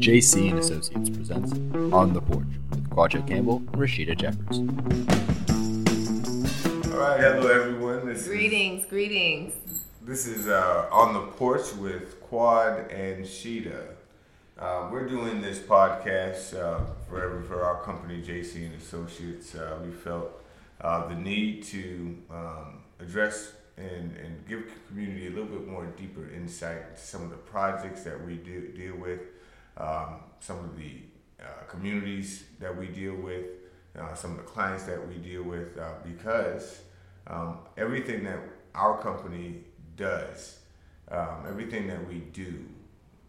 [0.00, 1.52] JC and Associates presents
[1.92, 4.60] On the Porch with Kwadjo Campbell and Rashida Jeffers.
[6.90, 8.06] All right, hello everyone.
[8.06, 9.52] This Greetings, greetings.
[10.00, 13.88] This is uh, On the Porch with Quad and Sheeta.
[14.58, 19.54] Uh, we're doing this podcast uh, for, for our company, JC and Associates.
[19.54, 20.30] Uh, we felt
[20.80, 26.26] uh, the need to um, address and, and give community a little bit more deeper
[26.34, 29.20] insight into some of the projects that we do, deal with,
[29.80, 30.92] um, some of the
[31.40, 33.46] uh, communities that we deal with,
[33.98, 36.82] uh, some of the clients that we deal with, uh, because
[37.26, 38.38] um, everything that
[38.74, 39.64] our company
[39.96, 40.58] does,
[41.10, 42.64] um, everything that we do,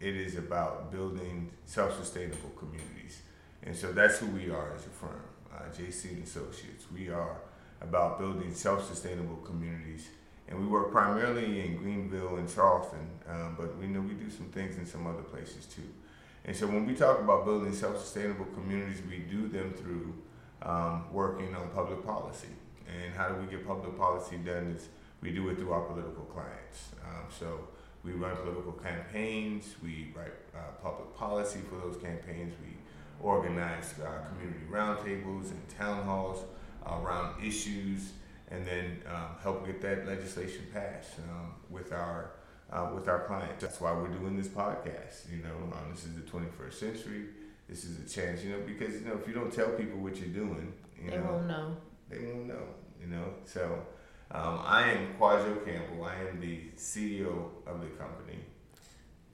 [0.00, 3.22] it is about building self-sustainable communities.
[3.62, 5.22] And so that's who we are as a firm,
[5.54, 6.86] uh, JC and Associates.
[6.92, 7.36] We are
[7.80, 10.08] about building self-sustainable communities
[10.48, 14.46] and we work primarily in Greenville and Charleston, um, but we know we do some
[14.46, 15.88] things in some other places too.
[16.44, 20.14] And so when we talk about building self-sustainable communities, we do them through
[20.62, 22.48] um, working on public policy.
[22.86, 24.74] And how do we get public policy done?
[24.76, 24.88] Is
[25.22, 26.90] we do it through our political clients.
[27.04, 27.68] Um, so
[28.04, 32.76] we run political campaigns, we write uh, public policy for those campaigns, we
[33.22, 36.44] organize uh, community roundtables and town halls
[36.84, 38.12] around issues
[38.50, 42.32] and then um, help get that legislation passed um, with our
[42.72, 43.62] uh, with our clients.
[43.62, 45.30] That's why we're doing this podcast.
[45.30, 47.24] You know, um, this is the 21st century.
[47.68, 50.16] This is a chance, you know, because you know if you don't tell people what
[50.16, 51.76] you're doing, you they know, won't know.
[52.08, 52.64] They won't know.
[53.00, 53.82] You know, so
[54.30, 56.04] um, I am Kwadjo Campbell.
[56.04, 58.38] I am the CEO of the company.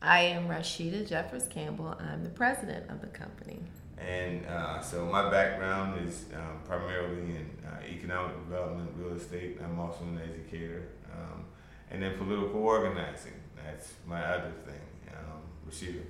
[0.00, 1.96] I am Rashida Jeffers Campbell.
[1.98, 3.60] I'm the president of the company.
[3.98, 9.58] And uh, so my background is um, primarily in uh, economic development, real estate.
[9.62, 10.88] I'm also an educator.
[11.12, 11.44] Um,
[11.90, 13.32] and then political organizing.
[13.56, 14.80] That's my other thing.
[15.10, 16.02] Um, Rashida.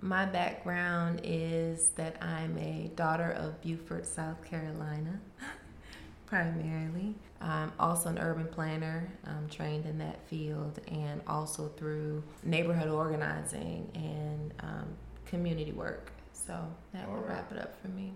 [0.00, 5.20] My background is that I'm a daughter of Beaufort, South Carolina,
[6.26, 7.14] primarily.
[7.40, 13.90] I'm also an urban planner, I'm trained in that field, and also through neighborhood organizing
[13.94, 14.88] and um,
[15.26, 16.12] community work.
[16.32, 16.58] So
[16.92, 18.12] that will wrap it up for me.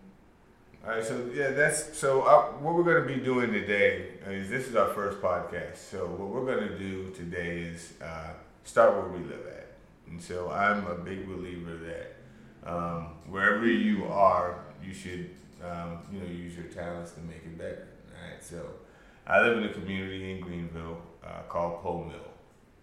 [0.82, 2.22] All right, so yeah, that's so.
[2.22, 5.76] Uh, what we're going to be doing today is this is our first podcast.
[5.76, 8.30] So what we're going to do today is uh,
[8.64, 9.72] start where we live at,
[10.08, 12.16] and so I'm a big believer that
[12.66, 15.28] um, wherever you are, you should
[15.62, 17.86] um, you know use your talents to make it better.
[18.16, 18.70] All right, so
[19.26, 22.30] I live in a community in Greenville uh, called Poe Mill,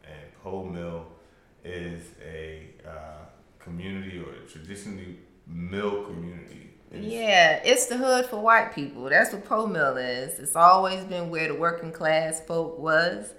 [0.04, 1.08] and Poe Mill
[1.66, 3.26] is a uh,
[3.58, 6.67] community or a traditionally mill community.
[6.94, 9.04] Yeah, it's the hood for white people.
[9.04, 10.40] That's what Poe Mill is.
[10.40, 13.34] It's always been where the working class folk was.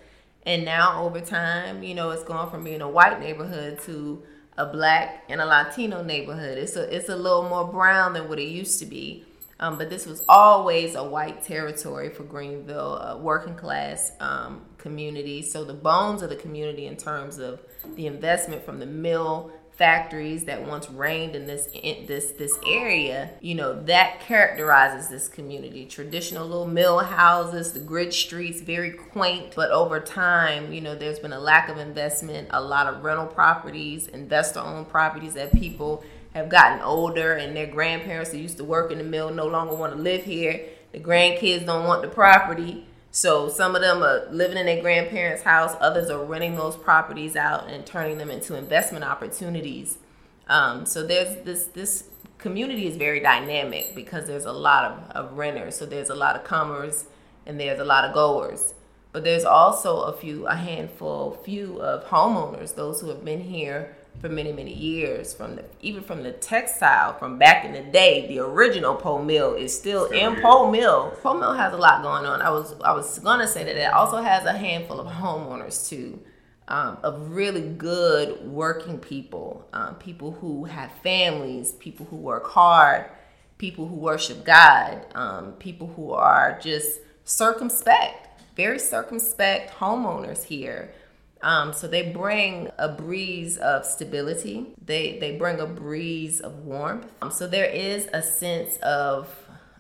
[0.45, 4.23] And now over time, you know, it's gone from being a white neighborhood to
[4.57, 6.59] a black and a Latino neighborhood.
[6.59, 9.25] It's a it's a little more brown than what it used to be.
[9.61, 15.43] Um, but this was always a white territory for Greenville, a working class um, community.
[15.43, 17.61] So the bones of the community, in terms of
[17.97, 23.31] the investment from the mill factories that once reigned in this in this this area
[23.41, 25.87] you know that characterizes this community.
[25.87, 31.21] Traditional little mill houses the grid streets very quaint but over time you know there's
[31.21, 32.49] been a lack of investment.
[32.51, 36.03] A lot of rental properties investor owned properties that people
[36.35, 39.75] have gotten older and their grandparents who used to work in the mill no longer
[39.75, 40.61] want to live here.
[40.93, 42.87] The grandkids don't want the property
[43.19, 47.35] so some of them are living in their grandparents' house, others are renting those properties
[47.35, 49.99] out and turning them into investment opportunities.
[50.47, 52.05] Um, so there's this this
[52.39, 55.75] community is very dynamic because there's a lot of, of renters.
[55.75, 57.07] So there's a lot of comers
[57.45, 58.75] and there's a lot of goers.
[59.11, 63.98] But there's also a few, a handful, few of homeowners, those who have been here
[64.21, 68.27] for many many years from the even from the textile from back in the day
[68.27, 71.17] the original Poe Mill is still in Poe Mill.
[71.23, 72.43] Poe Mill has a lot going on.
[72.43, 76.21] I was I was gonna say that it also has a handful of homeowners too
[76.69, 83.07] um, of really good working people um, people who have families people who work hard
[83.57, 90.91] people who worship God um, people who are just circumspect very circumspect homeowners here
[91.43, 94.75] um, so they bring a breeze of stability.
[94.85, 97.07] They they bring a breeze of warmth.
[97.23, 99.35] Um, so there is a sense of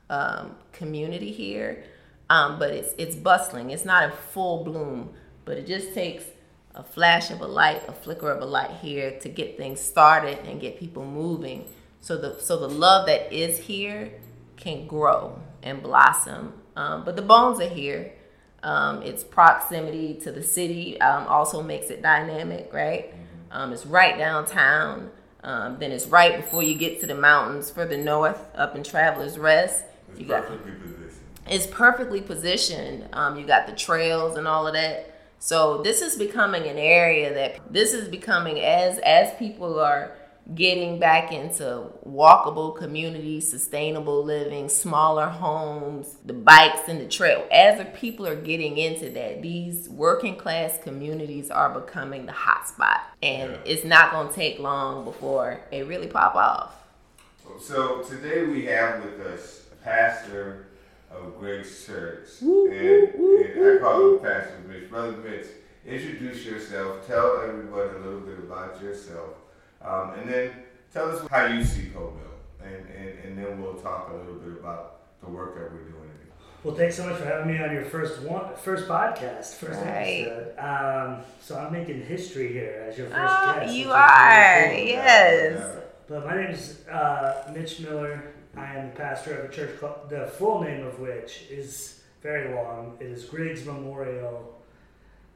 [0.09, 1.85] um, community here,
[2.31, 3.71] um, but it's it's bustling.
[3.71, 5.11] It's not in full bloom,
[5.45, 6.25] but it just takes
[6.75, 10.39] a flash of a light, a flicker of a light here to get things started
[10.47, 11.65] and get people moving.
[12.01, 14.13] So the so the love that is here
[14.57, 16.53] can grow and blossom.
[16.77, 18.13] Um, but the bones are here.
[18.63, 23.11] Um, its proximity to the city um, also makes it dynamic, right?
[23.13, 23.23] Mm-hmm.
[23.53, 25.11] Um, it's right downtown.
[25.45, 29.39] Um, then it's right before you get to the mountains further north, up in Travelers
[29.39, 29.85] Rest.
[30.11, 31.13] It's You got perfectly positioned.
[31.49, 33.09] it's perfectly positioned.
[33.13, 35.15] Um, you got the trails and all of that.
[35.39, 40.11] So this is becoming an area that this is becoming as as people are
[40.55, 47.47] getting back into walkable communities, sustainable living, smaller homes, the bikes and the trail.
[47.53, 52.67] As the people are getting into that, these working class communities are becoming the hot
[52.67, 53.01] spot.
[53.23, 53.59] And Yeah.
[53.67, 56.75] it's not gonna take long before it really pop off.
[57.61, 60.67] So today we have with us pastor
[61.11, 64.91] of Griggs Church, Woo, and, woo, and I call him Pastor Mitch.
[64.91, 65.47] Brother Mitch,
[65.87, 67.07] introduce yourself.
[67.07, 69.31] Tell everybody a little bit about yourself,
[69.83, 70.51] um, and then
[70.93, 74.35] tell us how you see Poe Mill, and, and and then we'll talk a little
[74.35, 75.95] bit about the work that we're doing.
[76.65, 80.27] Well, thanks so much for having me on your first one, first podcast, first Right.
[80.27, 80.59] episode.
[80.59, 83.75] Um, so I'm making history here as your first Oh, guest.
[83.75, 84.87] you are, really cool.
[84.89, 85.77] yes.
[86.09, 88.33] But my name is uh, Mitch Miller.
[88.57, 92.53] I am the pastor of a church called, the full name of which is very
[92.53, 92.97] long.
[92.99, 94.58] It is Griggs Memorial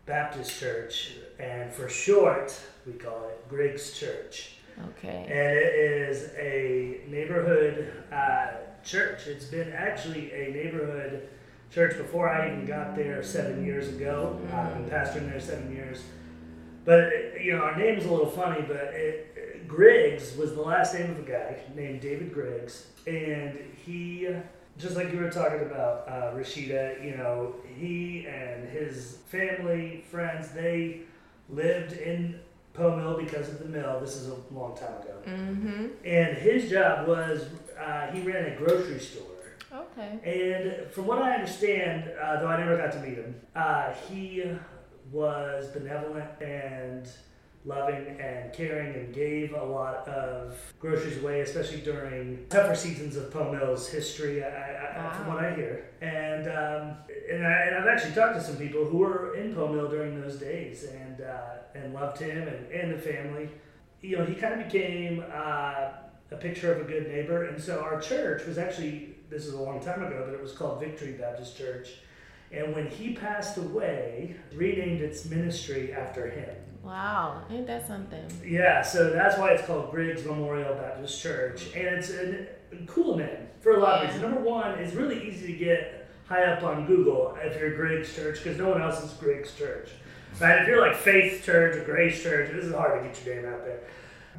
[0.06, 4.56] Baptist Church, and for short, we call it Griggs Church.
[4.98, 5.24] Okay.
[5.28, 8.48] And it is a neighborhood uh,
[8.84, 9.26] church.
[9.26, 11.28] It's been actually a neighborhood
[11.70, 14.40] church before I even got there seven years ago.
[14.52, 16.02] I've been pastoring there seven years.
[16.84, 20.94] But, you know, our name is a little funny, but it, Griggs was the last
[20.94, 22.86] name of a guy named David Griggs.
[23.06, 23.56] And
[23.86, 24.28] he,
[24.78, 30.50] just like you were talking about, uh, Rashida, you know, he and his family, friends,
[30.50, 31.00] they
[31.48, 32.38] lived in
[32.74, 33.98] Poe Mill because of the mill.
[34.00, 35.16] This is a long time ago.
[35.26, 35.86] Mm-hmm.
[36.04, 37.46] And his job was
[37.78, 39.26] uh, he ran a grocery store.
[39.74, 40.18] Okay.
[40.24, 44.44] And from what I understand, uh, though I never got to meet him, uh, he
[45.10, 47.08] was benevolent and
[47.64, 53.30] loving and caring and gave a lot of groceries away, especially during tougher seasons of
[53.30, 55.90] Poe Mill's history, I, I, from what I hear.
[56.00, 56.96] And um,
[57.30, 60.20] and, I, and I've actually talked to some people who were in Poe Mill during
[60.20, 63.48] those days and uh, and loved him and, and the family.
[64.00, 65.90] You know, he kind of became uh,
[66.32, 67.44] a picture of a good neighbor.
[67.44, 70.52] And so our church was actually, this is a long time ago, but it was
[70.52, 71.88] called Victory Baptist Church.
[72.50, 76.54] And when he passed away, renamed its ministry after him.
[76.82, 78.24] Wow, ain't that something?
[78.44, 81.66] Yeah, so that's why it's called Griggs Memorial Baptist Church.
[81.74, 82.46] And it's a,
[82.86, 84.22] cool name for a lot of reasons.
[84.22, 88.42] Number one, it's really easy to get high up on Google if you're Griggs Church
[88.42, 89.90] because no one else is Griggs Church.
[90.40, 90.62] Right?
[90.62, 93.52] If you're like Faith Church or Grace Church, this is hard to get your name
[93.52, 93.80] out there.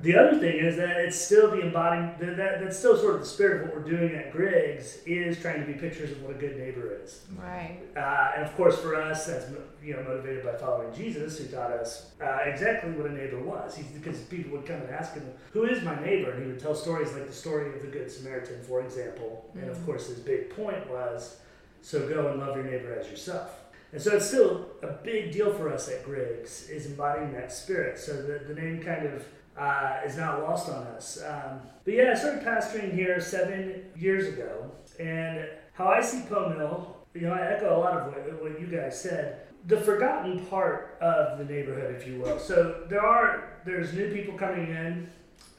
[0.02, 3.22] The other thing is that it's still the embodying that, that, that's still sort of
[3.22, 6.32] the spirit of what we're doing at Griggs is trying to be pictures of what
[6.32, 7.22] a good neighbor is.
[7.38, 7.80] Right.
[7.96, 9.46] Uh, and of course, for us, that's
[9.84, 13.76] you know motivated by following Jesus, who taught us uh, exactly what a neighbor was.
[13.76, 16.60] He's, because people would come and ask him, "Who is my neighbor?" And he would
[16.60, 19.50] tell stories like the story of the Good Samaritan, for example.
[19.54, 21.38] And of course, his big point was,
[21.82, 23.60] "So go and love your neighbor as yourself."
[23.94, 28.00] And so it's still a big deal for us at Griggs is embodying that spirit.
[28.00, 29.24] So the, the name kind of
[29.58, 31.24] uh, is not lost on us.
[31.24, 36.50] Um, but yeah, I started pastoring here seven years ago, and how I see Poe
[36.50, 39.42] Mill, you know, I echo a lot of what, what you guys said.
[39.68, 42.38] The forgotten part of the neighborhood, if you will.
[42.38, 45.10] So there are there's new people coming in.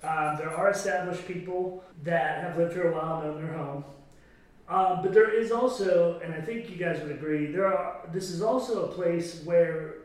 [0.02, 3.84] Um, there are established people that have lived here a while and their home.
[4.68, 8.08] Um, but there is also, and I think you guys would agree, there are.
[8.12, 9.96] This is also a place where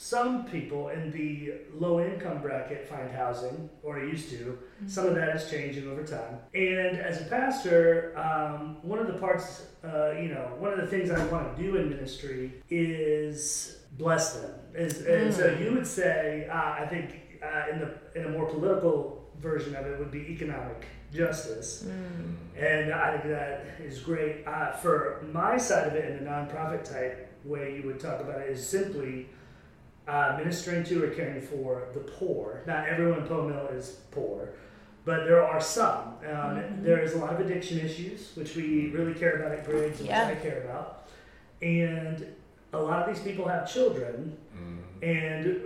[0.00, 4.56] some people in the low income bracket find housing, or used to.
[4.86, 6.38] Some of that is changing over time.
[6.54, 10.86] And as a pastor, um, one of the parts, uh, you know, one of the
[10.86, 14.52] things I want to do in ministry is bless them.
[14.72, 18.46] Is, And so you would say, uh, I think uh, in the in a more
[18.46, 21.88] political version of it would be economic justice.
[22.56, 24.46] And I think that is great.
[24.46, 28.40] Uh, for my side of it, in the nonprofit type way you would talk about
[28.42, 29.26] it, is simply
[30.08, 32.62] uh, ministering to or caring for the poor.
[32.66, 34.48] Not everyone in Poe Mill is poor,
[35.04, 36.14] but there are some.
[36.30, 40.00] Um, There is a lot of addiction issues, which we really care about at Griggs,
[40.00, 40.28] and Yeah.
[40.30, 41.08] which I care about.
[41.62, 42.26] And
[42.72, 44.36] a lot of these people have children,
[45.02, 45.60] and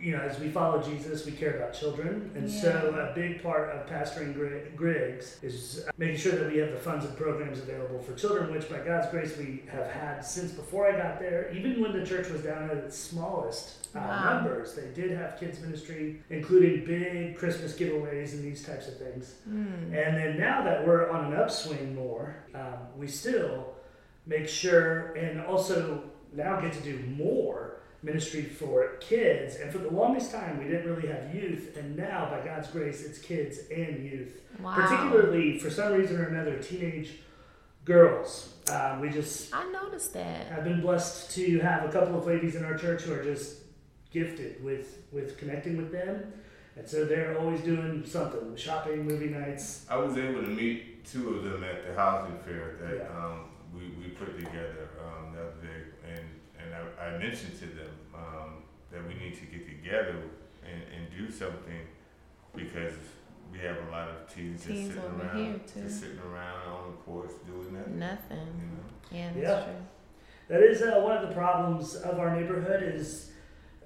[0.00, 3.70] you know, as we follow Jesus, we care about children, and so a big part
[3.70, 7.98] of pastoring Gri- Griggs is making sure that we have the funds and programs available
[8.00, 11.50] for children, which by God's grace we have had since before I got there.
[11.52, 14.34] Even when the church was down at its smallest uh, Wow.
[14.42, 19.34] numbers, they did have kids ministry, including big Christmas giveaways and these types of things.
[19.46, 23.74] And then now that we're on an upswing more, um, we still
[24.26, 27.67] make sure and also now get to do more
[28.02, 32.28] ministry for kids, and for the longest time we didn't really have youth, and now
[32.30, 34.40] by God's grace, it's kids and youth.
[34.60, 34.74] Wow.
[34.74, 37.10] Particularly for some reason or another, teenage
[37.84, 38.54] girls.
[38.70, 40.52] Um, we just I noticed that.
[40.52, 43.62] I've been blessed to have a couple of ladies in our church who are just
[44.12, 46.32] gifted with with connecting with them,
[46.76, 49.86] and so they're always doing something: shopping, movie nights.
[49.90, 53.24] I was able to meet two of them at the housing fair that Yeah.
[53.24, 55.87] um, we, we put together um, the other day,
[56.68, 58.50] and, and I, I mentioned to them um,
[58.92, 60.16] that we need to get together
[60.64, 61.86] and, and do something
[62.54, 62.94] because
[63.52, 65.80] we have a lot of teens, just sitting around, here, too.
[65.82, 67.98] just sitting around on the porch doing nothing.
[67.98, 68.38] Nothing.
[68.60, 68.84] You know?
[69.10, 69.64] Yeah, that's Yeah.
[69.64, 69.74] true.
[70.48, 73.32] That is uh, one of the problems of our neighborhood is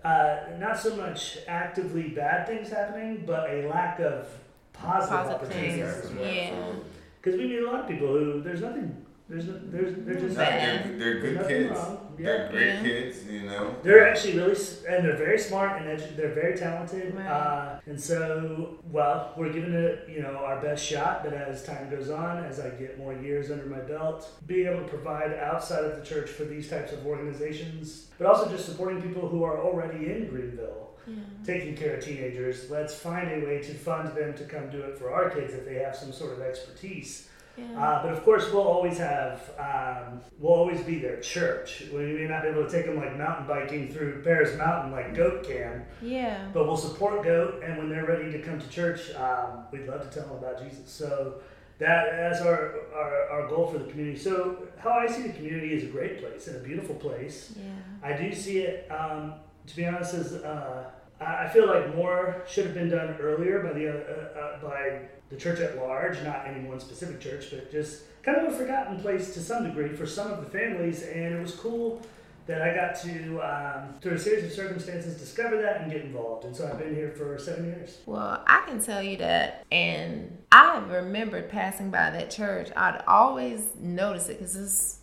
[0.05, 4.29] uh, not so much actively bad things happening, but a lack of
[4.73, 5.95] positive, Positive opportunities.
[6.07, 6.17] things.
[6.21, 6.73] Yes, Yeah.
[7.21, 10.37] Because we meet a lot of people who there's nothing, there's no, there's they're just
[10.37, 11.71] no, they're, they're good kids.
[11.71, 12.15] wrong.
[12.19, 12.51] They're Yeah.
[12.51, 12.83] great Yeah.
[12.83, 13.75] kids, you know.
[13.83, 14.57] They're actually really,
[14.89, 17.15] and they're very smart and edu- they're very talented.
[17.15, 17.27] Right.
[17.27, 21.25] Uh, and so, well, we're giving it, you know, our best shot.
[21.25, 24.83] But as time goes on, as I get more years under my belt, being able
[24.83, 29.01] to provide outside of the church for these types of organizations, but also just supporting
[29.01, 31.15] people who are already in Greenville, Yeah.
[31.47, 32.71] taking care of teenagers.
[32.71, 35.65] Let's find a way to fund them to come do it for our kids if
[35.65, 37.29] they have some sort of expertise.
[37.57, 37.65] Yeah.
[37.79, 41.85] Uh, but of course, we'll always have, um, we'll always be their church.
[41.93, 45.15] We may not be able to take them like mountain biking through Paris Mountain like
[45.15, 46.49] Goat can, yeah.
[46.55, 47.63] but we'll support Goat.
[47.63, 50.63] And when they're ready to come to church, um, we'd love to tell them about
[50.63, 50.91] Jesus.
[50.91, 51.43] So
[51.79, 54.19] that that's our, our, our goal for the community.
[54.19, 57.55] So how I see the community is a great place and a beautiful place.
[57.57, 58.09] Yeah.
[58.09, 59.35] I do see it, um,
[59.67, 60.91] to be honest, as uh,
[61.25, 65.01] I feel like more should have been done earlier by the uh, uh, by
[65.31, 69.01] the church at large, not any one specific church, but just kind of a forgotten
[69.01, 71.03] place to some degree for some of the families.
[71.03, 72.03] And it was cool
[72.47, 76.45] that I got to, um, through a series of circumstances, discover that and get involved.
[76.45, 77.99] And so I've been here for seven years.
[78.05, 82.71] Well, I can tell you that, and I've remembered passing by that church.
[82.75, 84.99] I'd always notice it because it's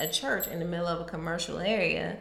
[0.00, 2.16] a church in the middle of a commercial area,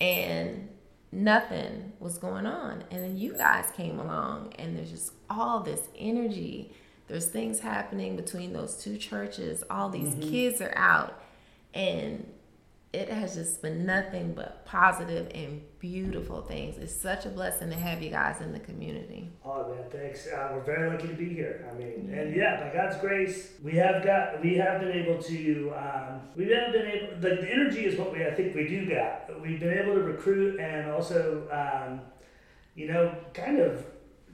[0.00, 0.68] and
[1.10, 2.84] nothing was going on.
[2.90, 6.72] And then you guys came along, and there's just all this energy.
[7.06, 9.64] There's things happening between those two churches.
[9.70, 10.30] All these mm-hmm.
[10.30, 11.20] kids are out,
[11.74, 12.26] and
[12.92, 16.78] it has just been nothing but positive and beautiful things.
[16.78, 19.30] It's such a blessing to have you guys in the community.
[19.44, 20.26] Oh man, thanks.
[20.26, 21.68] Uh, we're very lucky to be here.
[21.70, 25.72] I mean, and yeah, by God's grace, we have got, we have been able to,
[25.76, 27.20] um, we have been able.
[27.20, 29.38] The, the energy is what we, I think, we do got.
[29.42, 32.00] We've been able to recruit and also, um,
[32.74, 33.84] you know, kind of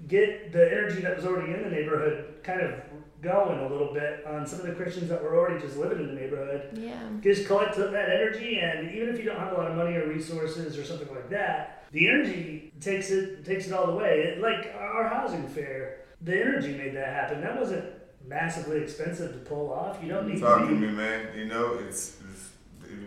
[0.07, 2.75] get the energy that was already in the neighborhood kind of
[3.25, 6.07] going a little bit on some of the Christians that were already just living in
[6.15, 7.01] the neighborhood Yeah.
[7.23, 10.07] just collect that energy and even if you don't have a lot of money or
[10.07, 14.41] resources or something like that the energy takes it takes it all the way it,
[14.41, 17.85] like our housing fair the energy made that happen that wasn't
[18.27, 21.27] massively expensive to pull off you don't need Talk to to me, man.
[21.37, 22.51] You know, it's, it's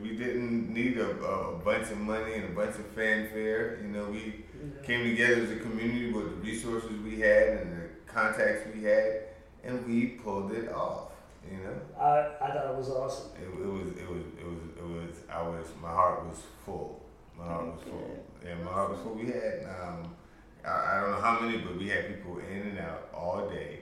[0.02, 3.80] we didn't need a, a bunch of money and a bunch of fanfare.
[3.82, 4.44] You know, we you
[4.84, 9.27] came together as a community with the resources we had and the contacts we had,
[9.68, 11.12] and we pulled it off.
[11.50, 14.62] You know, I, I thought it was awesome it, it was it was it was
[14.78, 17.04] it was I was my heart was full.
[17.38, 18.26] My heart was full.
[18.44, 19.14] Yeah, my heart was full.
[19.14, 20.16] We had um,
[20.66, 23.82] I, I don't know how many, but we had people in and out all day.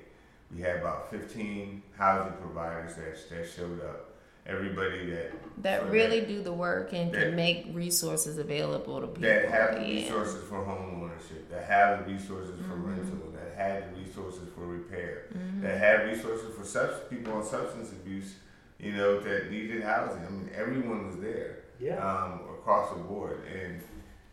[0.53, 4.14] We had about 15 housing providers that that showed up.
[4.47, 5.31] Everybody that
[5.63, 9.21] That So really do the work and that- can make resources available to people.
[9.23, 9.95] that have the yeah.
[10.03, 12.89] resources for home ownership, that have the resources for Mm-hmm.
[12.89, 15.23] rental, that had the resources for repair,
[15.61, 18.35] that had resources for subs- people on substance abuse,
[18.79, 20.23] you know, that needed housing.
[20.25, 23.39] I mean, everyone was there yeah um, across the board.
[23.51, 23.81] And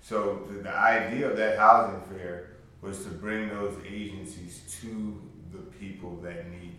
[0.01, 2.49] so the, the idea of that housing fair
[2.83, 5.21] was to bring those agencies to
[5.53, 6.72] the people that need them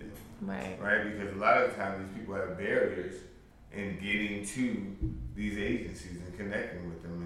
[0.45, 0.77] Right.
[0.81, 1.03] right?
[1.03, 3.15] Because a lot of times these people have barriers
[3.71, 4.95] in getting to
[5.35, 7.21] these agencies and connecting with them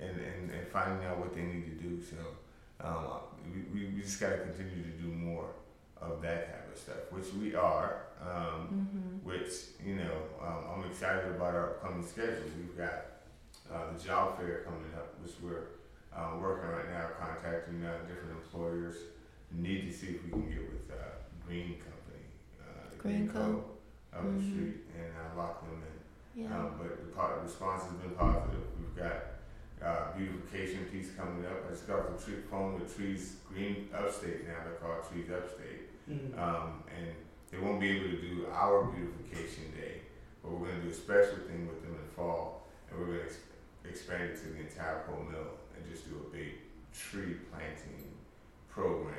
[0.00, 2.00] and, and, and, and finding out what they need to do.
[2.02, 2.16] So
[2.86, 3.06] um,
[3.72, 5.50] we, we, just got to continue to do more
[6.00, 8.02] of that type of stuff, which we are.
[8.20, 9.52] Um, Which
[9.84, 10.12] you know,
[10.42, 12.50] um, I'm excited about our upcoming schedules.
[12.58, 13.24] We've got
[13.72, 15.68] uh, the job fair coming up, which we're
[16.14, 18.96] uh, working right now, contacting uh, different employers.
[19.52, 22.09] Need to see if we can get with uh, Green Company,
[23.02, 23.64] the Green Co.
[24.12, 24.50] up the Mhm.
[24.52, 26.42] street, and I lock them in.
[26.42, 26.56] Yeah.
[26.58, 28.62] Um, but the po- response has been positive.
[28.78, 29.24] We've got
[29.82, 31.64] uh, beautification piece coming up.
[31.66, 34.56] I just got off the tree phone with Trees Green Upstate now.
[34.64, 36.38] They're called Trees Upstate, mm-hmm.
[36.38, 37.14] um, and
[37.50, 40.02] they won't be able to do our beautification day,
[40.42, 43.20] but we're going to do a special thing with them in fall, and we're going
[43.26, 46.58] to expand it to the entire Poe Mill and just do a big
[46.92, 48.12] tree planting
[48.68, 49.16] program.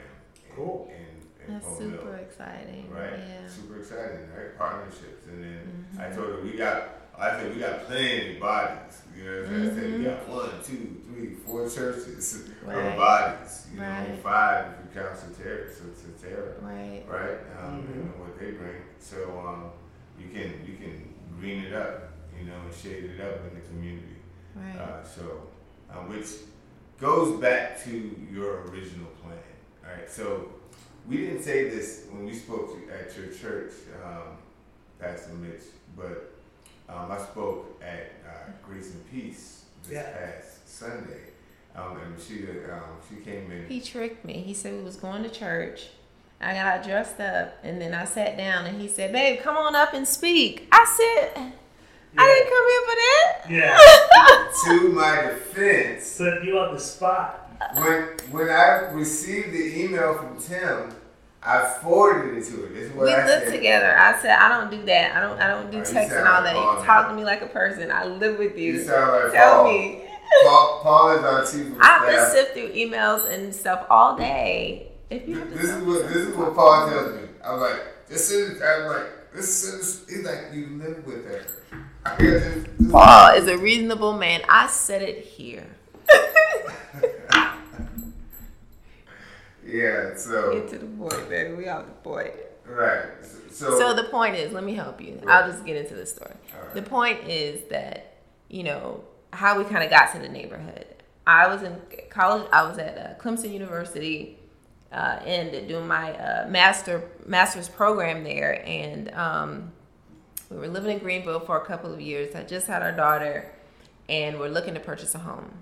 [0.47, 0.91] In, Cool.
[0.93, 2.15] In, in That's super Mill.
[2.15, 2.89] exciting.
[2.91, 3.19] Right.
[3.19, 3.47] Yeah.
[3.47, 4.57] Super exciting, right?
[4.57, 5.27] Partnerships.
[5.27, 6.15] And then I Mhm.
[6.15, 9.01] told her we got I said we got plenty of bodies.
[9.15, 9.71] You know what I'm saying?
[9.71, 12.77] I said we got one, two, three, four churches Right.
[12.77, 13.67] of bodies.
[13.73, 17.03] You know, five if you count Satara, so Satara, Right.
[17.07, 17.37] right?
[17.61, 17.91] Um, Mhm.
[17.93, 18.81] and what they bring.
[18.99, 19.71] So um,
[20.17, 23.61] you can you can green it up, you know, and shade it up in the
[23.67, 24.17] community.
[24.55, 24.77] Right.
[24.79, 25.47] Uh, so,
[25.91, 26.27] uh, which
[26.99, 27.91] goes back to
[28.31, 29.37] your original plan.
[29.85, 30.09] All right.
[30.09, 30.49] So,
[31.07, 33.71] we didn't say this when we spoke to, at your church,
[34.03, 34.37] um,
[34.99, 35.61] Pastor Mitch,
[35.97, 36.33] but
[36.89, 40.11] um, I spoke at uh, Grace and Peace this Yeah.
[40.11, 41.31] past Sunday,
[41.75, 43.65] um, and she um, she came in.
[43.67, 44.33] He tricked me.
[44.45, 45.89] He said we was going to church.
[46.43, 49.75] I got dressed up and then I sat down and he said, "Babe, come on
[49.75, 51.53] up and speak." I said,
[52.17, 53.77] "I didn't come here for that."
[54.65, 54.77] Yeah.
[54.79, 57.40] to my defense, Put you on the spot.
[57.73, 60.93] When when I received the email from Tim,
[61.43, 62.67] I forwarded it to her.
[62.73, 63.51] This is what we I live said.
[63.51, 63.97] together.
[63.97, 65.15] I said, "I don't do that.
[65.15, 65.39] I don't.
[65.39, 66.55] I don't do Oh, text and all like that.
[66.55, 67.91] Paul You talk to me like a person.
[67.91, 68.73] I live with you.
[68.73, 69.73] You sound like Tell Paul.
[69.73, 70.03] me."
[70.45, 72.31] Paul, Paul is our chief of I have to staff.
[72.31, 74.91] sift through emails and stuff all day.
[75.09, 77.27] If you to This is what this is what Paul tells me.
[77.43, 81.43] I'm like, this is I'm like, this is he's like you live with her.
[82.17, 84.41] This, this Paul is a reasonable man.
[84.47, 85.67] I said it here.
[89.71, 91.53] Yeah, so Get to the point, baby.
[91.53, 92.33] We off the point.
[92.65, 93.05] right.
[93.51, 95.21] So, So the point is, let me help you.
[95.27, 96.35] I'll just get into the story.
[96.73, 98.17] The point is that
[98.49, 100.85] you know how we kind of got to the neighborhood.
[101.25, 102.47] I was in college.
[102.51, 104.37] I was at uh, Clemson University
[104.91, 109.71] uh, and doing my uh, master master's program there, and um,
[110.49, 112.35] we were living in Greenville for a couple of years.
[112.35, 113.51] I just had our daughter,
[114.09, 115.53] and we're looking to purchase a home.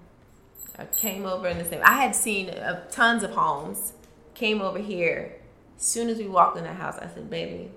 [0.77, 1.81] I came over in the same.
[1.83, 3.93] I had seen uh, tons of homes.
[4.39, 5.33] Came over here.
[5.77, 7.71] As soon as we walked in the house, I said, "Baby,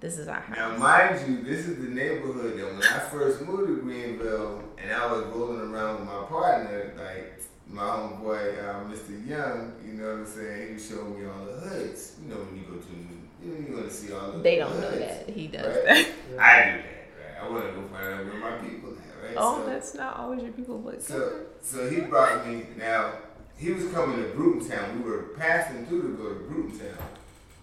[0.00, 3.42] this is our house." now mind you, this is the neighborhood that when I first
[3.42, 8.84] moved to Greenville and I was rolling around with my partner, like my homeboy, uh,
[8.92, 9.24] Mr.
[9.28, 10.76] Young, you know what I'm saying?
[10.76, 12.16] He showed me all the hoods.
[12.20, 12.92] You know when you go to,
[13.40, 14.82] you know, you're gonna see all the They don't hoods.
[14.82, 15.84] know that he does Right.
[15.86, 15.96] that.
[15.96, 17.40] I do that, right?
[17.40, 19.36] I want to go find out where my people at, right?
[19.36, 22.66] Oh, So- that's not always your people, but So, so he brought me.
[22.76, 23.12] Now
[23.56, 25.02] he was coming to Brutontown.
[25.02, 26.96] We were passing through to go to Brutontown,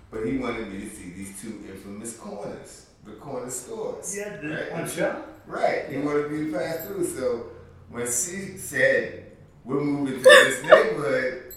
[0.10, 4.16] but he wanted me to see these two infamous corners, the corner stores.
[4.18, 4.72] Yeah, the right?
[4.72, 5.28] one shop.
[5.48, 5.90] Right.
[5.90, 7.06] He wanted me to pass through.
[7.06, 7.48] So
[7.90, 9.32] when she said
[9.66, 11.54] we're moving to this neighborhood,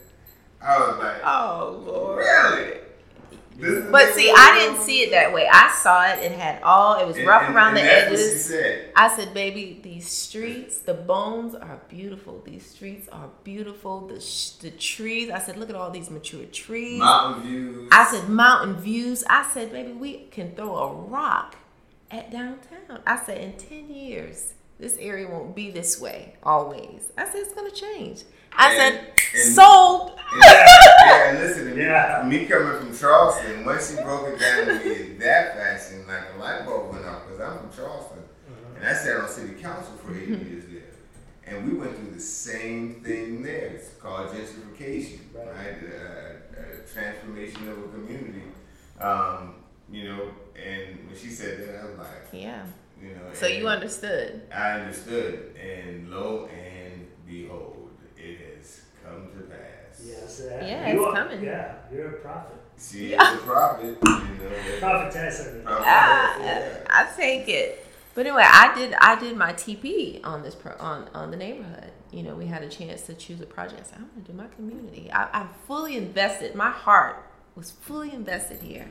[0.60, 2.18] I was like, oh lord.
[2.18, 2.73] really?
[3.56, 5.48] This But see, I didn't see it that way.
[5.50, 6.18] I saw it.
[6.20, 7.00] It had all.
[7.00, 8.46] It was And- rough and- around and the edges.
[8.46, 8.90] said.
[8.96, 12.42] I said, baby, these streets, the bones are beautiful.
[12.44, 14.06] These streets are beautiful.
[14.08, 15.30] The sh- the trees.
[15.30, 16.98] I said, look at all these mature trees.
[16.98, 17.88] Mountain views.
[17.92, 19.22] I said, mountain views.
[19.30, 21.56] I said, baby, we can throw a rock
[22.10, 23.00] at downtown.
[23.06, 27.12] I said, in 10 years, this area won't be this way always.
[27.16, 28.22] I said, it's going to change.
[28.56, 30.12] I And- said, and- sold.
[30.40, 30.66] yeah,
[31.06, 31.82] yeah, and listen to me.
[31.82, 32.24] Yeah.
[32.26, 36.22] Me coming from Charleston, once she broke it down to me in that fashion, like
[36.36, 38.18] a light bulb went off because I'm from Charleston,
[38.76, 40.82] and I sat on city council for 8 years there,
[41.46, 43.66] and we went through the same thing there.
[43.74, 45.46] It's called gentrification, Right.
[45.46, 45.76] right?
[45.82, 46.62] Uh, uh,
[46.92, 48.42] transformation of a community.
[49.00, 49.56] Um,
[49.90, 52.62] you know, and when she said that, I was like, Yeah.
[53.02, 53.32] you know.
[53.34, 54.42] So you understood.
[54.54, 57.73] I understood, and lo and behold, it has
[59.14, 60.02] come to pass.
[60.04, 60.40] Yes.
[60.40, 61.42] Uh, Yeah, you it's are- coming.
[61.44, 62.56] Yeah, you're a prophet.
[62.78, 64.50] She is a prophet, you know.
[64.50, 65.40] that- Prophetess.
[65.40, 66.78] I prophet, Ah, yeah.
[66.90, 67.86] I take it.
[68.14, 71.90] But anyway, I did I did my TP on this pro, on on the neighborhood.
[72.12, 73.80] You know, we had a chance to choose a project.
[73.80, 75.10] I said, I'm gonna do my community.
[75.12, 76.54] I, I'm fully invested.
[76.54, 77.16] My heart
[77.56, 78.88] was fully invested here,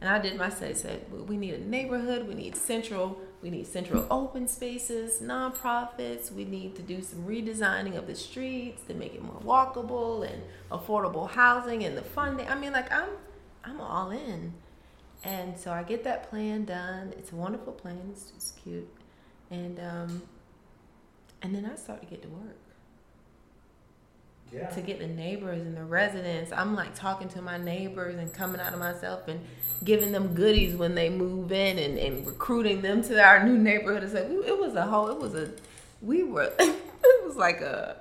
[0.00, 0.74] and I did my say.
[0.74, 2.28] Said we need a neighborhood.
[2.28, 3.18] We need central.
[3.42, 6.32] We need central open spaces, nonprofits.
[6.32, 10.42] We need to do some redesigning of the streets to make it more walkable and
[10.70, 12.48] affordable housing and the funding.
[12.48, 13.10] I mean, like I'm
[13.64, 14.54] I'm all in.
[15.24, 17.12] And so I get that plan done.
[17.18, 17.98] It's a wonderful plan.
[18.12, 18.88] It's, it's cute.
[19.50, 20.22] And um,
[21.42, 22.56] and then I start to get to work
[24.52, 24.66] Yeah.
[24.68, 26.52] to get the neighbors and the residents.
[26.52, 29.40] I'm like talking to my neighbors and coming out of myself and
[29.84, 34.02] giving them goodies when they move in and, and recruiting them to our new neighborhood.
[34.04, 35.08] It's like it was a whole.
[35.08, 35.50] It was a.
[36.00, 36.50] We were.
[36.58, 37.96] it was like a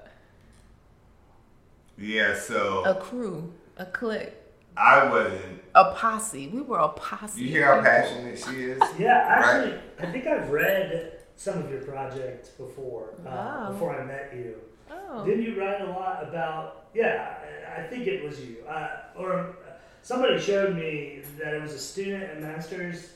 [1.98, 4.34] Yeah, so a crew, a clique,
[4.78, 5.62] I wasn't.
[5.76, 6.48] a posse.
[6.48, 7.42] We were a posse.
[7.42, 8.82] You hear how passionate she is?
[9.00, 13.72] Yeah, actually, I think I've read some of your projects before, uh, Wow.
[13.72, 14.56] before I met you.
[14.92, 15.26] Oh.
[15.26, 16.88] Didn't you write a lot about?
[16.94, 17.36] Yeah,
[17.78, 19.56] I think it was you, uh, or
[20.02, 23.10] somebody showed me that it was a student at Masters,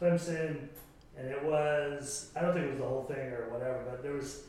[0.00, 0.68] Clemson,
[1.16, 4.12] and it was I don't think it was the whole thing or whatever, but there
[4.12, 4.42] was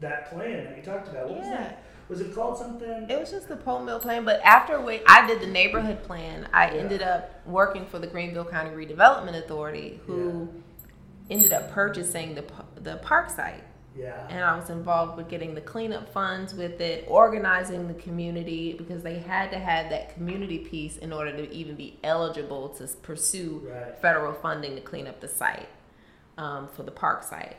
[0.00, 1.28] that plan that you talked about.
[1.28, 1.82] What was that?
[2.08, 3.06] Was it called something?
[3.08, 6.46] It was just the Poe Mill plan, but after we, I did the neighborhood plan,
[6.52, 6.80] I Yeah.
[6.80, 10.48] ended up working for the Greenville County Redevelopment Authority, who
[11.30, 12.44] ended up purchasing the
[12.80, 13.64] the park site,
[13.96, 14.26] yeah.
[14.28, 19.02] and I was involved with getting the cleanup funds with it, organizing the community because
[19.02, 23.62] they had to have that community piece in order to even be eligible to pursue
[23.64, 23.96] Right.
[24.00, 25.68] federal funding to clean up the site
[26.38, 27.56] um, for the park site.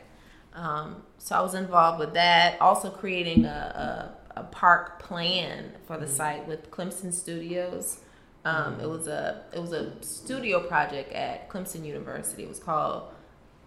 [0.54, 2.60] Um, so I was involved with that.
[2.60, 8.00] Also creating a, a, a park plan for the site with Clemson Studios.
[8.44, 12.44] Um, It was a it was a studio project at Clemson University.
[12.44, 13.02] It was called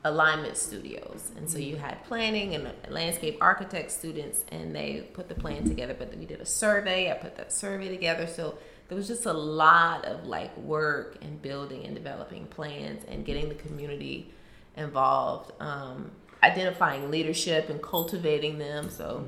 [0.05, 5.35] Alignment Studios, and so you had planning and landscape architect students, and they put the
[5.35, 5.93] plan together.
[5.97, 7.11] But we did a survey.
[7.11, 8.25] I put that survey together.
[8.25, 8.57] So
[8.87, 13.49] there was just a lot of like work and building and developing plans and getting
[13.49, 14.31] the community
[14.77, 16.11] involved, um,
[16.43, 18.89] identifying leadership and cultivating them.
[18.89, 19.25] So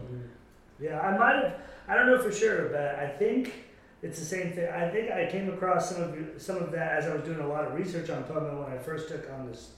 [0.79, 1.53] Yeah, I might have.
[1.89, 3.53] I don't know for sure, but I think
[4.01, 4.69] it's the same thing.
[4.69, 7.39] I think I came across some of you- some of that as I was doing
[7.41, 9.73] a lot of research on Poe Mill when I first took on this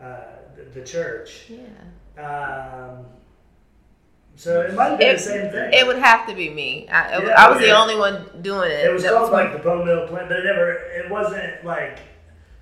[0.00, 0.16] uh,
[0.56, 1.46] the, the church.
[1.48, 3.06] yeah, Um,
[4.36, 5.72] so it might have been It- the same thing.
[5.72, 6.88] it would have to be me.
[6.88, 8.84] I, it was- Yeah, I was the only one doing it.
[8.86, 10.70] It was That called my- like the Poe Mill Plan, but it never.
[10.72, 11.98] It wasn't like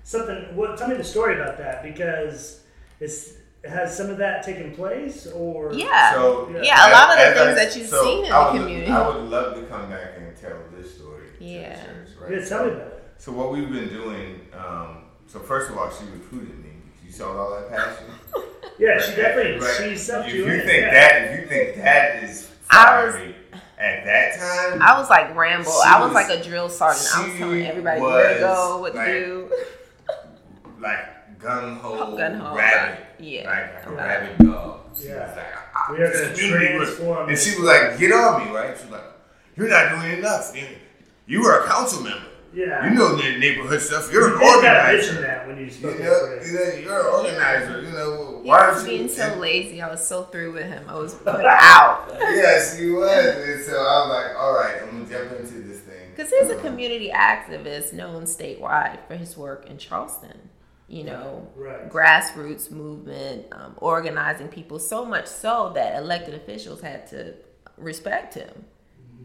[0.03, 0.55] something.
[0.55, 0.77] What?
[0.77, 2.61] Tell me the story about that because
[2.99, 3.33] it's
[3.65, 6.13] has some of that taken place or yeah.
[6.13, 8.53] So Yeah, a lot of the things I- that you've so seen in I the
[8.53, 8.91] would- community.
[8.91, 11.27] I would love to come back and tell this story.
[11.33, 11.75] to the Yeah.
[11.75, 12.31] church, right?
[12.31, 13.03] Yeah, tell me about it.
[13.17, 14.47] So what we've been doing.
[14.53, 16.66] Um, so first of all, she recruited me.
[17.07, 18.05] You saw all that passion.
[18.79, 19.75] Yeah, she definitely Right.
[19.79, 20.59] she sucked If you you in.
[20.59, 20.91] think yeah.
[20.91, 23.15] that, if you think that is I was-
[23.79, 25.67] at that time, I was like Rambo.
[25.83, 27.07] I was, was- like a drill sergeant.
[27.15, 29.51] I was telling everybody where to go, what to like, do.
[30.79, 33.49] like gun ho, Gun ho, rabbit, yeah.
[33.49, 34.05] like, like a Right.
[34.21, 34.79] rabid dog.
[34.99, 35.27] She Yeah.
[35.27, 36.49] was like, ah, We are gonna this was-
[36.97, 38.77] transform And she was like, get on me, right?
[38.77, 39.03] She was like,
[39.55, 40.55] you're not doing enough.
[40.55, 40.67] You-
[41.25, 42.21] You were a council member.
[42.57, 42.89] Yeah.
[42.89, 44.11] You know the neighborhood stuff.
[44.11, 45.21] You're You an did gotta mention organizer.
[45.21, 46.73] that when you You spoke know, up for you it.
[46.75, 47.81] know, you're an organizer.
[47.83, 48.89] You know, He why was you?
[48.89, 49.81] being so and- lazy.
[49.81, 50.83] I was so through with him.
[50.87, 52.07] I was put out.
[52.19, 53.25] Yes, he was.
[53.25, 56.09] And so I was like, all right, I'm gonna jump into this thing.
[56.15, 60.49] Because he's a community activist known statewide for his work in Charleston.
[60.89, 61.89] You know, Right.
[61.91, 67.33] grassroots movement, um, organizing people, so much so that elected officials had to
[67.77, 68.65] respect him.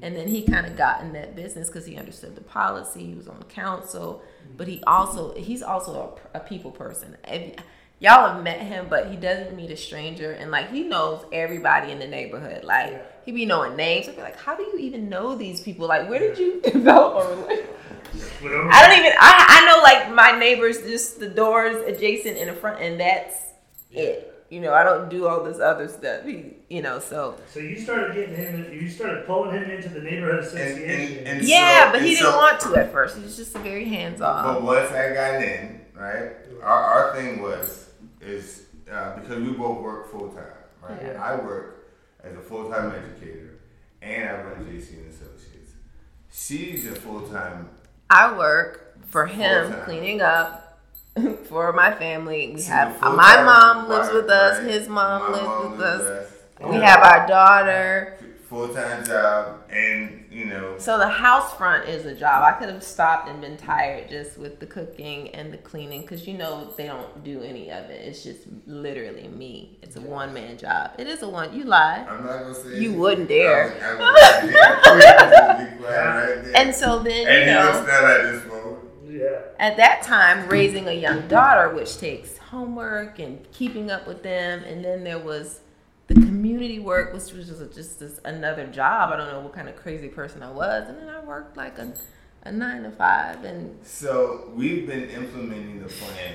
[0.02, 3.06] And then he kind of got in that business because he understood the policy.
[3.06, 4.22] He was on the council,
[4.56, 7.16] but he also he's also a, a people person.
[7.26, 7.54] If,
[8.00, 11.92] y'all have met him, but he doesn't meet a stranger, and like he knows everybody
[11.92, 12.64] in the neighborhood.
[12.64, 13.02] Like Yeah.
[13.24, 14.08] he be knowing names.
[14.08, 15.86] I'd be like, how do you even know these people?
[15.86, 17.78] Like, where did you develop a relationship?
[18.14, 19.12] I don't even.
[19.18, 23.36] I I know like my neighbors, just the doors adjacent in the front, and that's
[23.92, 24.31] it.
[24.52, 26.26] You know, I don't do all this other stuff.
[26.26, 28.70] He, you know, so So you started getting him.
[28.70, 30.82] You started pulling him into the neighborhood association.
[30.90, 33.16] and, and yeah, so, but he and didn't so- want to at first.
[33.16, 34.44] He was just very hands off.
[34.44, 37.88] But once I got in, right, our, our thing was
[38.20, 40.44] is uh, because we both work full time,
[40.86, 41.00] right?
[41.02, 41.22] Yeah.
[41.24, 41.88] I work
[42.22, 43.58] as a full time educator,
[44.02, 45.72] and I run JC and Associates.
[46.30, 47.70] She's a full time.
[48.10, 49.84] I work for him Full-time.
[49.86, 50.61] cleaning up
[51.44, 52.52] for my family.
[52.54, 54.58] We have my mom lives wife, with us.
[54.58, 54.70] right?
[54.70, 56.02] His mom My lives with us.
[56.26, 56.32] us.
[56.70, 58.18] We have our daughter.
[58.48, 62.42] full time job, and you know, So the house front is a job.
[62.44, 66.26] I could have stopped and been tired just with the cooking and the cleaning because
[66.26, 68.06] you know they don't do any of it.
[68.06, 69.78] It's just literally me.
[69.82, 70.92] It's a one man job.
[70.98, 71.52] It is a one.
[71.54, 72.06] You lie.
[72.08, 73.74] I'm not gonna say You wouldn't dare.
[73.82, 76.52] I would- I would- yeah, please, right.
[76.56, 77.84] And so then And you know
[79.18, 79.66] down at yeah.
[79.66, 84.64] at that time raising a young daughter, which takes homework and keeping up with them,
[84.64, 85.60] and then there was
[86.08, 89.12] the community work, which was just, just this another job.
[89.12, 91.78] I don't know what kind of crazy person I was, and then I worked like
[91.78, 91.94] a,
[92.44, 96.34] a nine to five, and So we've been implementing the plan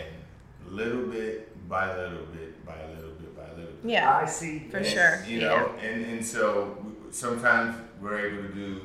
[0.69, 3.91] little bit by little bit by little bit by little bit.
[3.91, 4.67] yeah, I see.
[4.69, 5.23] for And, sure.
[5.27, 5.71] You yeah.
[5.81, 6.77] and, and so
[7.11, 8.81] sometimes we're able to do,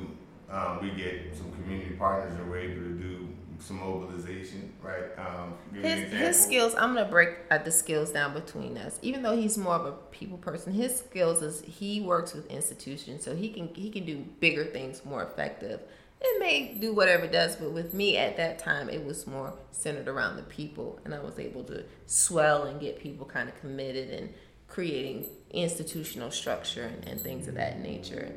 [0.49, 3.22] um, we get some community partners and we're able to do
[3.63, 5.05] some mobilization, right?
[5.17, 8.77] Um, give you an His, his skills, I'm gonna break uh, the skills down between
[8.77, 8.99] us.
[9.01, 13.23] Even though he's more of a people person, his skills is he works with institutions,
[13.23, 15.79] so he can he can do bigger things more effective.
[16.25, 19.53] It may do whatever it does, but with me at that time, it was more
[19.71, 23.59] centered around the people, and I was able to swell and get people kind of
[23.59, 24.33] committed and
[24.67, 28.33] creating institutional structure and, and things of that nature.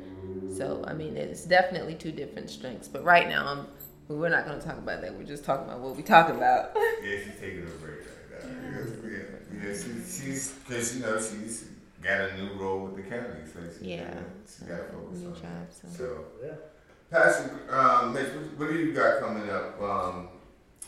[0.55, 2.87] So I mean, it's definitely two different strengths.
[2.87, 3.67] But right now, I'm
[4.15, 5.13] we're not going to talk about that.
[5.13, 6.71] We're just talking about what we talking about.
[7.03, 9.09] Yeah, she's taking a break right now.
[9.09, 11.65] Yeah, yeah, she, she's because you know she's
[12.01, 14.19] got a new role with the county, so she, Yeah.
[14.47, 15.73] she got to focus New on job, that.
[15.73, 15.87] so.
[15.97, 16.53] So, Yeah.
[17.09, 20.27] Pastor um, Mitch, what, what do you got coming up um,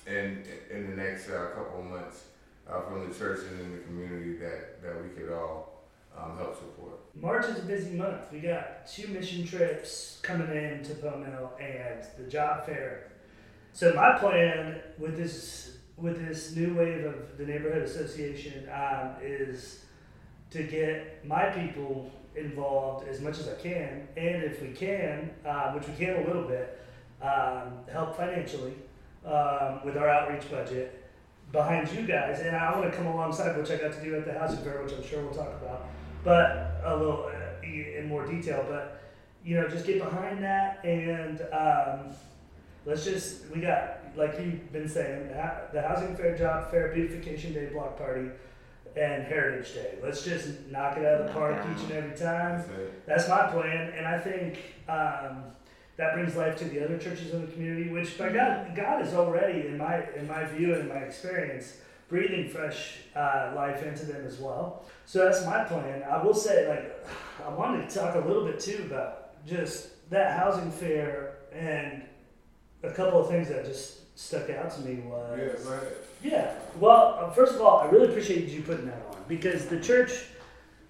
[0.08, 2.26] in in the next uh, couple of months
[2.70, 5.69] uh, from the church and in the community that that we could all
[6.18, 7.00] um, help support?
[7.16, 8.32] March is a busy month.
[8.32, 13.12] We got two mission trips coming in to Poe Mill and the job fair.
[13.74, 19.84] So my plan with this with this new wave of the neighborhood association um, is
[20.52, 25.74] to get my people involved as much as I can, and if we can, uh,
[25.74, 26.80] which we can a little bit,
[27.22, 28.76] um, help financially
[29.26, 31.04] um, with our outreach budget
[31.52, 32.40] behind you guys.
[32.40, 34.82] And I want to come alongside, which I got to do at the housing fair,
[34.82, 35.88] which I'm sure we'll talk about
[36.24, 38.66] but a little uh, in more detail.
[38.68, 39.02] But
[39.44, 42.14] you know, just get behind that and um,
[42.86, 45.30] let's just we got like you've been saying
[45.74, 48.30] the housing fair, job fair, beautification day, block party,
[48.96, 49.96] and Heritage Day.
[50.04, 52.64] Let's just knock it out of the park each and every time.
[53.06, 53.28] That's.
[53.28, 55.44] That's my plan, and I think um,
[55.98, 57.90] that brings life to the other churches in the community.
[57.90, 61.78] Which by God, God is already, in my in my view and in my experience,
[62.10, 64.84] breathing fresh uh, life into them as well.
[65.06, 66.04] So that's my plan.
[66.04, 67.08] I will say, like,
[67.46, 72.04] I wanted to talk a little bit too about just that housing fair and
[72.84, 75.88] a couple of things that just stuck out to me was Yeah, go ahead.
[76.24, 76.52] yeah.
[76.80, 80.12] Well, uh, first of all, I really appreciate you putting that on because the church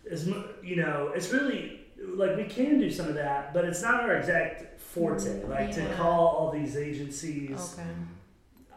[0.05, 0.27] is,
[0.63, 4.15] you know, it's really like we can do some of that, but it's not our
[4.15, 5.43] exact forte.
[5.47, 7.75] Like to call all these agencies.
[7.77, 7.88] Okay.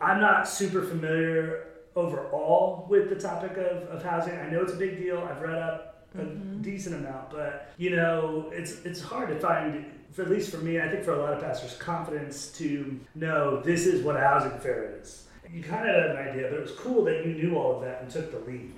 [0.00, 4.38] I'm not super familiar overall with the topic of, of housing.
[4.38, 5.18] I know it's a big deal.
[5.18, 6.62] I've read up a mm-hmm.
[6.62, 10.80] decent amount, but you know, it's it's hard to find, for at least for me,
[10.80, 14.58] I think for a lot of pastors, confidence to know this is what a housing
[14.58, 15.26] fair is.
[15.50, 17.82] You kind of had an idea, but it was cool that you knew all of
[17.82, 18.72] that and took the lead.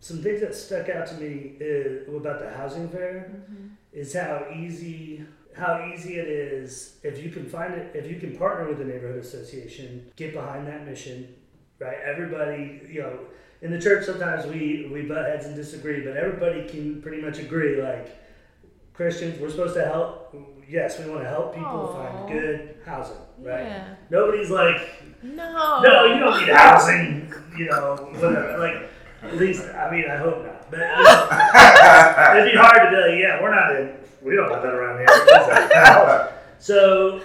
[0.00, 3.68] Some things that stuck out to me is, about the housing fair mm-hmm.
[3.92, 8.36] is how easy how easy it is if you can find it if you can
[8.36, 11.34] partner with the neighborhood association get behind that mission
[11.78, 13.18] right everybody you know
[13.62, 17.38] in the church sometimes we we butt heads and disagree but everybody can pretty much
[17.38, 18.16] agree like
[18.94, 20.34] christians we're supposed to help
[20.68, 22.02] yes we want to help people Aw.
[22.16, 23.94] find good housing right Yeah.
[24.10, 24.80] nobody's like
[25.22, 25.80] No.
[25.82, 28.58] no, you don't need housing, you know, whatever.
[28.58, 28.88] Like,
[29.22, 30.70] at least, I mean, I hope not.
[30.70, 30.86] But you
[32.36, 34.72] know, it'd be hard to be like, yeah, we're not in, we don't have that
[34.72, 35.06] around here.
[35.08, 36.32] It's like, housing.
[36.60, 37.20] So,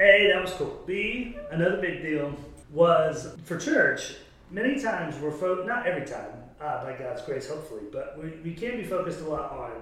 [0.00, 0.82] A, that was cool.
[0.86, 2.34] B, another big deal
[2.72, 4.16] was for church,
[4.50, 8.54] many times we're, fo- not every time, uh, by God's grace, hopefully, but we, we
[8.54, 9.72] can be focused a lot on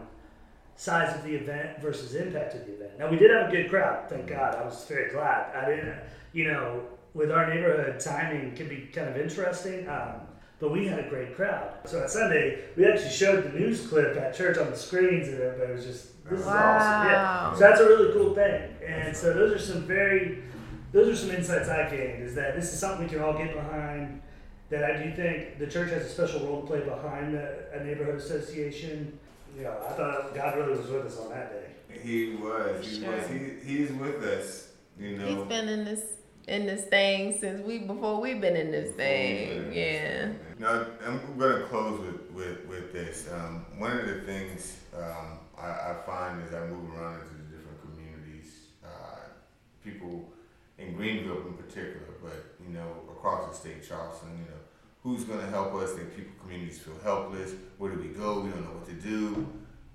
[0.76, 2.98] size of the event versus impact of the event.
[2.98, 4.54] Now we did have a good crowd, thank God.
[4.54, 5.54] I was very glad.
[5.56, 5.96] I didn't,
[6.32, 6.82] you know,
[7.14, 9.88] with our neighborhood, timing can be kind of interesting.
[9.88, 10.20] Um,
[10.60, 11.72] but we had a great crowd.
[11.84, 15.40] So at Sunday, we actually showed the news clip at church on the screens, and
[15.40, 17.22] everybody was just, "This is awesome!" Yeah.
[17.22, 17.54] Wow.
[17.54, 18.74] So that's a really cool thing.
[18.84, 20.42] And so those are some very,
[20.92, 22.22] those are some insights I gained.
[22.22, 24.22] Is that this is something we can all get behind.
[24.70, 27.84] That I do think the church has a special role to play behind a, a
[27.84, 29.18] neighborhood association.
[29.56, 31.98] You know, I thought God really was with us on that day.
[32.02, 32.86] He was.
[32.86, 33.12] He Sure.
[33.16, 33.26] was.
[33.28, 34.68] He, he's with us.
[34.98, 35.26] You know.
[35.26, 36.02] He's been in this
[36.48, 39.72] in this thing since we before we've been in this Before we've been thing.
[39.72, 40.32] Yeah.
[40.58, 43.28] Now, I'm going to close with, with, with this.
[43.32, 47.56] Um, one of the things um, I, I find as I move around into the
[47.56, 48.52] different communities,
[48.84, 48.88] uh,
[49.84, 50.32] people
[50.78, 54.60] in Greenville in particular, but you know across the state, Charleston, you know,
[55.02, 55.94] who's going to help us?
[55.94, 57.52] That people communities feel helpless.
[57.78, 58.40] Where do we go?
[58.40, 59.46] We don't know what to do.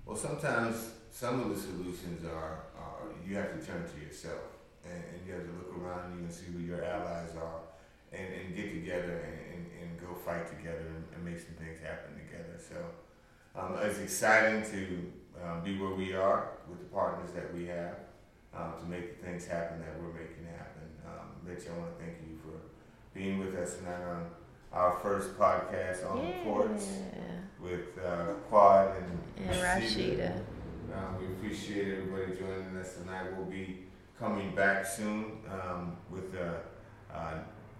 [0.04, 4.42] Well, sometimes some of the solutions are, are you have to turn to yourself
[4.84, 7.62] and, and you have to look around you and see who your allies are
[8.12, 11.78] and, and get together and, and, and go fight together and, and make some things
[11.80, 12.58] happen together.
[12.58, 12.76] So
[13.58, 17.96] um, it's exciting to um, be where we are with the partners that we have
[18.52, 20.73] um, to make the things happen that we're making happen.
[21.06, 22.58] Um, Mitch, I want to thank you for
[23.18, 24.26] being with us tonight on
[24.72, 26.80] our first podcast on the porch
[27.60, 30.36] with uh, Quad and, And Rashida.
[30.94, 33.26] um, we appreciate everybody joining us tonight.
[33.36, 33.84] We'll be
[34.18, 37.34] coming back soon um, with uh, uh,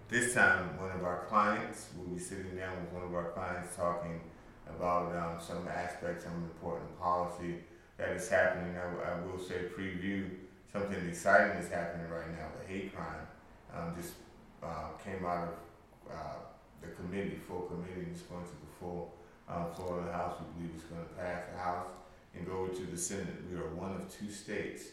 [0.08, 1.88] this time one of our clients.
[1.96, 4.20] We'll be sitting down with one of our clients talking
[4.68, 7.56] about um, some aspects of important policy
[7.98, 8.74] that is happening.
[8.76, 10.30] I, I will say preview
[10.74, 12.48] something exciting is happening right now.
[12.58, 13.26] The hate crime
[13.72, 14.14] um, just
[14.60, 16.38] uh, came out of uh,
[16.82, 19.14] the committee, full committee, and it's going to the full
[19.48, 20.34] um, floor of the House.
[20.40, 21.90] We believe it's going to pass the House
[22.34, 23.46] and go to the Senate.
[23.48, 24.86] We are one of two states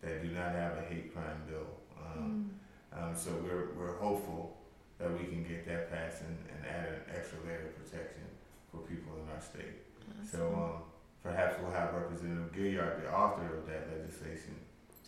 [0.00, 1.68] that do not have a hate crime bill.
[2.00, 2.50] Um,
[2.96, 4.56] um, so we're, we're hopeful
[4.98, 8.24] that we can get that passed and, and add an extra layer of protection
[8.72, 9.84] for people in our state.
[10.24, 10.82] So um,
[11.22, 14.56] perhaps we'll have Representative Gilliard, the author of that legislation,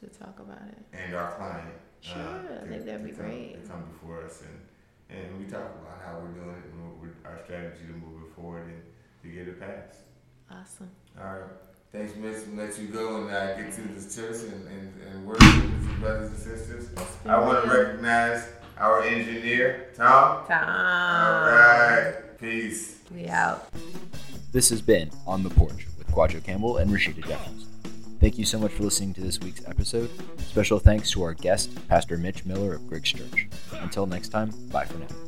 [0.00, 0.78] to talk about it.
[0.92, 1.68] and our client.
[1.68, 3.62] uh, Sure, I think that'd be come- great.
[3.64, 6.96] To come before us and, and we talk about how we're doing it and what
[7.02, 8.82] we're, our strategy to move it forward and
[9.22, 9.98] to get it passed.
[10.50, 10.90] Awesome.
[11.20, 11.42] All right.
[11.90, 12.44] Thanks, Miss.
[12.46, 15.84] We'll let you go and uh, get to this church and, and, and work with
[15.88, 16.88] your brothers and sisters.
[17.26, 18.44] I want to recognize
[18.78, 20.46] our engineer, Tom.
[20.46, 20.68] Time.
[20.68, 22.38] All right.
[22.38, 22.98] Peace.
[23.12, 23.68] We out.
[24.52, 27.64] This has been On the Porch with Kwadjo Campbell and Rashida Jeffers.
[28.20, 30.10] Thank you so much for listening to this week's episode.
[30.40, 33.48] Special thanks to our guest, Pastor Mitch Miller of Griggs Church.
[33.72, 35.27] Until next time, bye for now.